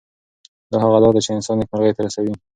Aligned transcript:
دا 0.69 0.77
هغه 0.83 0.97
لار 1.03 1.13
ده 1.15 1.21
چې 1.25 1.31
انسان 1.37 1.55
نیکمرغۍ 1.59 1.91
ته 1.95 2.01
رسوي. 2.07 2.33